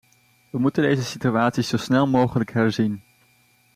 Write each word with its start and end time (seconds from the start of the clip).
We 0.49 0.59
moeten 0.59 0.83
deze 0.83 1.03
situatie 1.03 1.63
zo 1.63 1.77
snel 1.77 2.07
mogelijk 2.07 2.51
herzien. 2.51 3.03